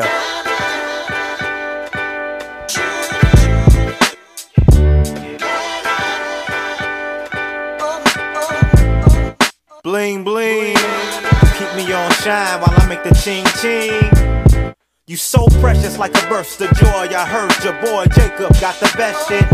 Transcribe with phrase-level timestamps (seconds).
[0.00, 0.40] yeah.
[9.82, 10.76] Bling bling.
[11.56, 14.74] Keep me on shine while I make the ching ching.
[15.06, 16.88] You so precious like a burst of joy.
[16.88, 19.46] I heard your boy Jacob got the best shit.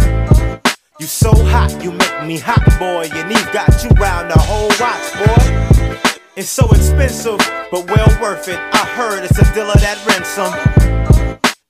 [0.99, 3.09] You so hot, you make me hot, boy.
[3.13, 6.01] And he got you round the whole watch, boy.
[6.37, 8.59] It's so expensive but well worth it.
[8.73, 10.53] I heard it's a deal of that ransom.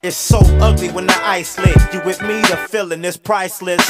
[0.03, 1.77] It's so ugly when the ice lit.
[1.93, 3.83] You with me, the feeling is priceless.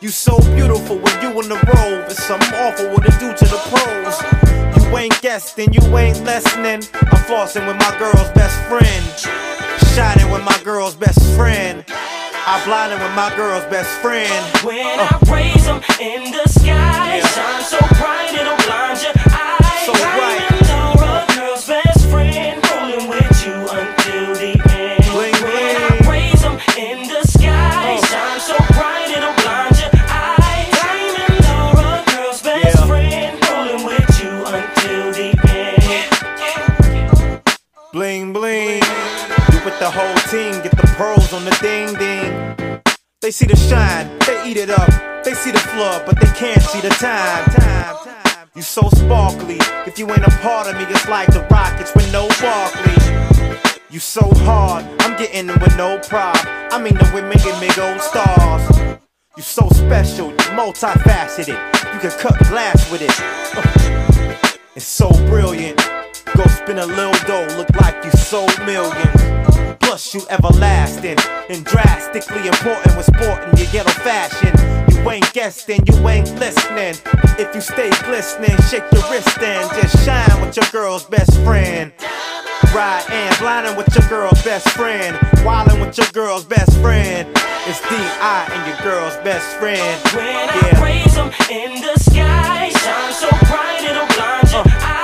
[0.00, 2.06] You so beautiful when you in the robe.
[2.10, 4.84] It's something awful what it do to the pros.
[4.84, 6.82] You ain't guessing, you ain't listening.
[6.92, 9.04] I'm flossing with my girl's best friend.
[9.94, 11.84] Shining with my girl's best friend.
[11.88, 14.28] I blinding with my girl's best friend.
[14.62, 15.08] When uh.
[15.10, 17.26] I raise them in the sky, yeah.
[17.26, 18.63] shine so bright it'll
[39.84, 42.80] the whole team, get the pearls on the ding ding.
[43.20, 44.88] They see the shine, they eat it up.
[45.24, 47.44] They see the flood, but they can't see the time.
[47.52, 48.48] Time, time.
[48.54, 49.58] You so sparkly.
[49.86, 52.96] If you ain't a part of me, it's like the Rockets with no Barkley.
[53.90, 56.38] You so hard, I'm getting it with no prop.
[56.72, 58.98] I mean the women get me gold stars.
[59.36, 61.58] You so special, you multifaceted.
[61.92, 63.12] You can cut glass with it.
[64.74, 65.93] It's so brilliant.
[66.36, 69.76] Go spin a little dough, look like you sold millions.
[69.80, 71.16] Plus, you everlasting
[71.48, 74.52] and drastically important with sport in your ghetto fashion.
[74.90, 76.94] You ain't guessing, you ain't listening.
[77.38, 81.92] If you stay glistening, shake your wrist and just shine with your girl's best friend.
[82.74, 85.16] Ride and blinding with your girl's best friend.
[85.44, 87.28] Wildin' with your girl's best friend.
[87.66, 88.48] It's D.I.
[88.50, 90.00] and your girl's best friend.
[90.14, 90.72] When yeah.
[90.74, 94.80] I raise them in the sky, shine so bright it'll blind your uh.
[94.82, 95.03] eyes.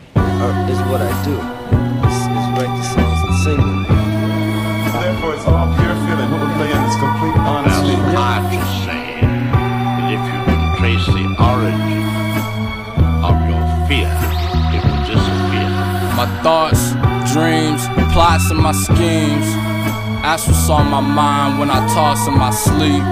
[0.41, 1.37] are, is what I do.
[2.01, 4.01] This is write the songs and sing them.
[5.01, 6.29] Therefore, it's all pure feeling.
[6.33, 7.95] What we're playing is complete honesty.
[7.95, 9.05] That's hard to say.
[9.97, 12.01] But if you can trace the origin
[13.21, 14.11] of your fear,
[14.75, 15.69] it will disappear.
[16.17, 16.83] My thoughts,
[17.33, 17.81] dreams,
[18.13, 19.47] plots, and my schemes.
[20.25, 23.03] That's what's on my mind when I toss in my sleep.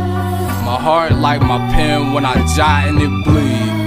[0.65, 3.78] My heart like my pen when I jot and it bleed.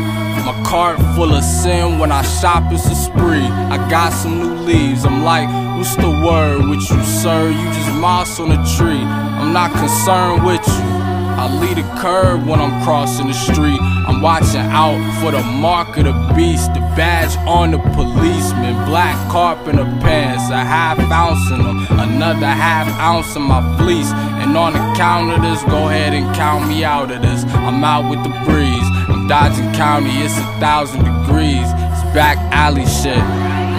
[0.44, 3.46] My cart full of sin when I shop, it's a spree.
[3.74, 5.04] I got some new leaves.
[5.04, 7.48] I'm like, what's the word with you, sir?
[7.48, 9.04] You just moss on a tree.
[9.40, 11.01] I'm not concerned with you.
[11.38, 13.80] I lead a curve when I'm crossing the street.
[13.80, 19.16] I'm watching out for the mark of the beast, the badge on the policeman, black
[19.30, 24.10] carpenter pants, a half ounce in them, another half ounce in my fleece.
[24.42, 27.44] And on the count of this, go ahead and count me out of this.
[27.44, 28.88] I'm out with the breeze.
[29.08, 31.66] I'm dodging county, it's a thousand degrees.
[31.66, 33.16] It's back alley shit,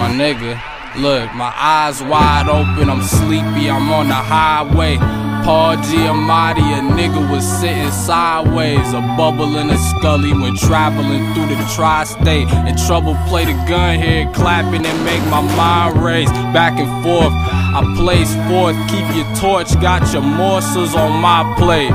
[0.00, 0.60] my nigga.
[0.96, 5.23] Look, my eyes wide open, I'm sleepy, I'm on the highway.
[5.44, 11.54] Paul Giamatti, a nigga was sitting sideways, a bubble in a scully when traveling through
[11.54, 12.48] the tri-state.
[12.48, 17.34] And trouble play the gun here, clapping and make my mind race back and forth.
[17.76, 21.92] I place forth, keep your torch, got your morsels on my plate,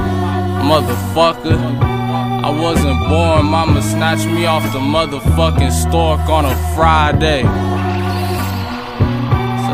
[0.70, 1.58] motherfucker.
[1.82, 7.42] I wasn't born, mama snatched me off the motherfucking stork on a Friday.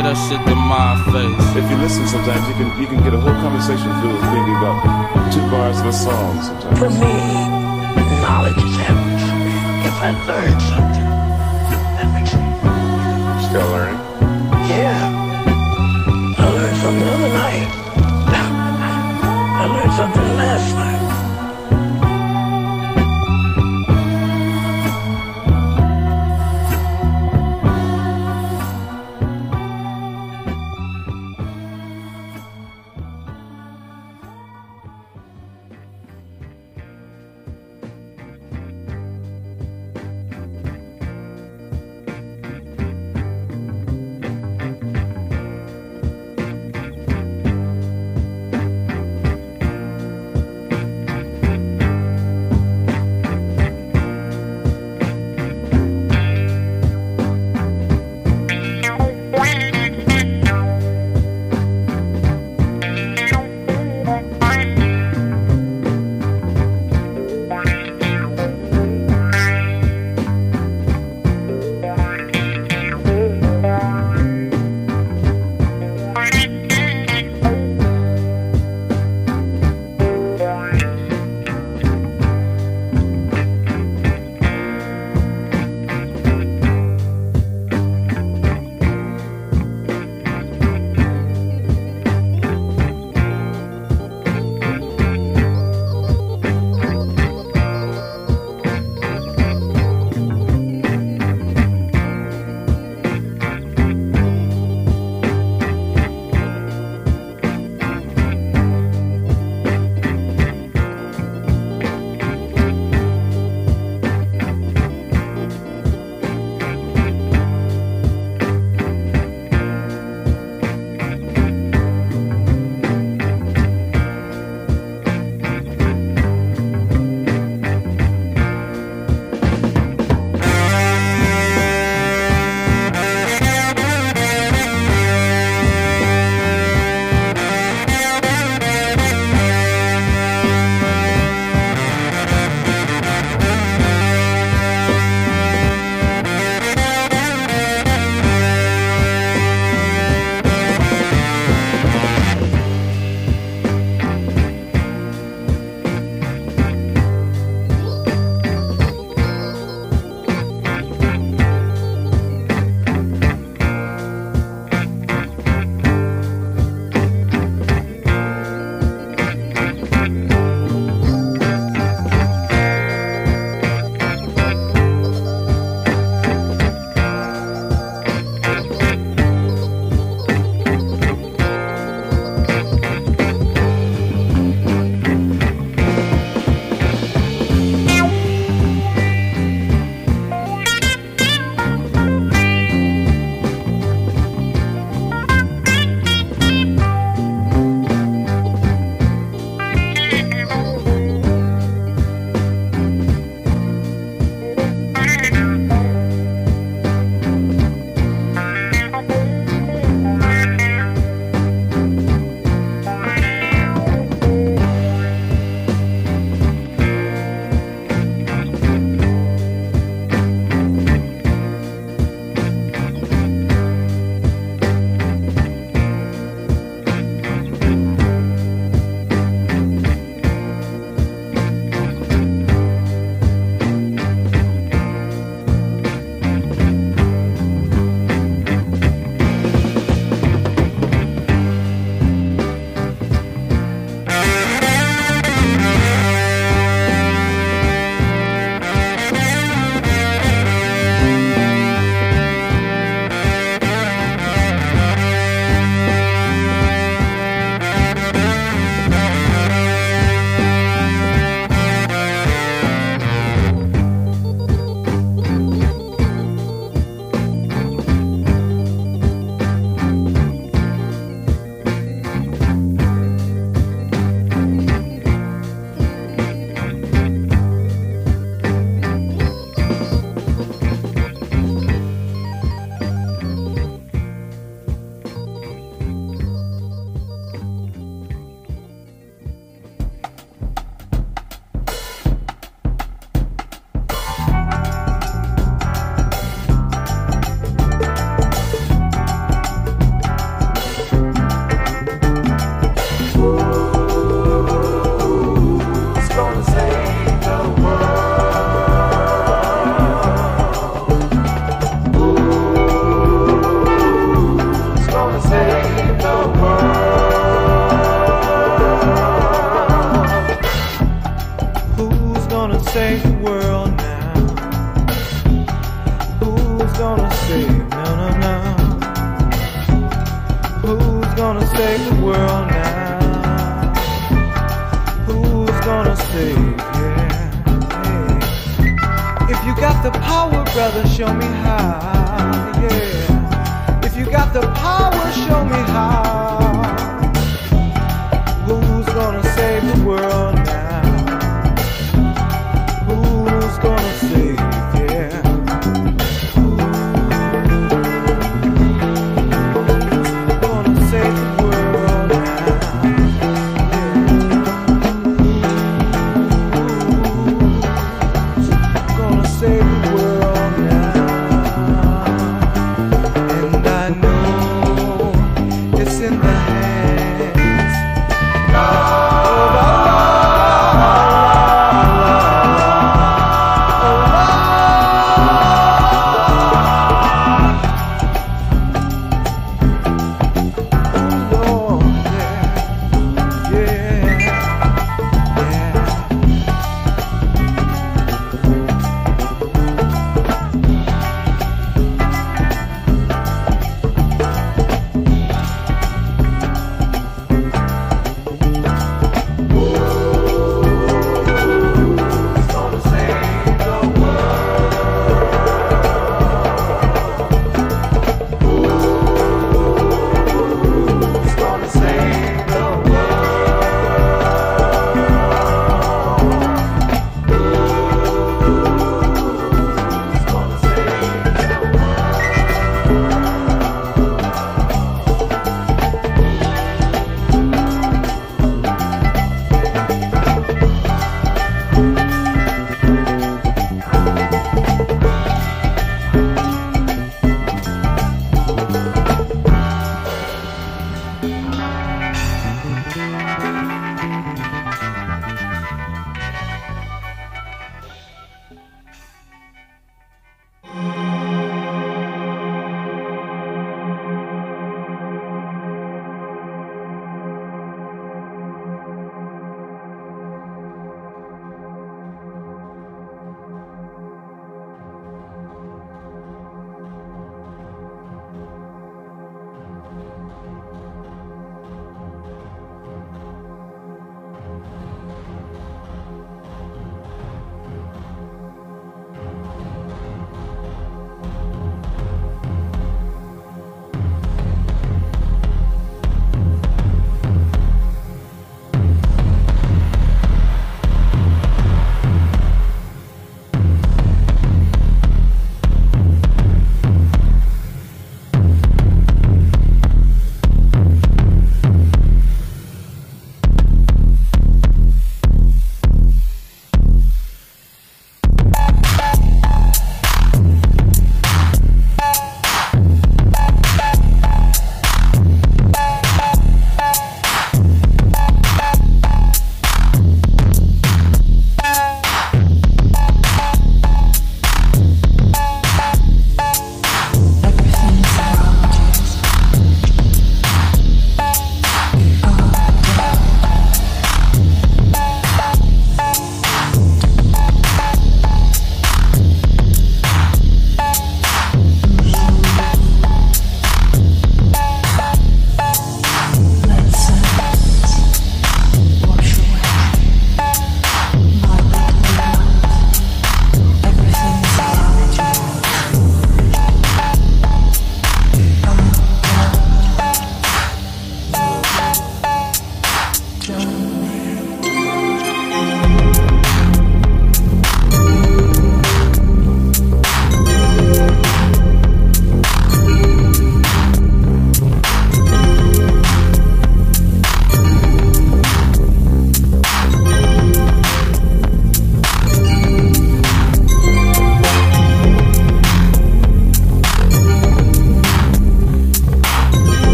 [0.00, 1.56] Say that shit to my face.
[1.60, 4.56] If you listen sometimes you can you can get a whole conversation through with maybe
[4.56, 4.80] about
[5.28, 6.78] two bars of a song sometimes.
[6.78, 7.12] For me,
[8.24, 9.44] knowledge is everything.
[9.84, 11.04] If I learn something,
[12.00, 12.48] that makes me
[13.44, 14.00] Still learning?
[14.72, 14.96] Yeah.
[16.32, 17.68] I learned something the other night.
[19.60, 21.09] I learned something last night.